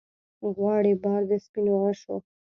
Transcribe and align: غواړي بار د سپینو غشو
غواړي 0.55 0.93
بار 1.03 1.21
د 1.29 1.31
سپینو 1.45 1.73
غشو 1.83 2.15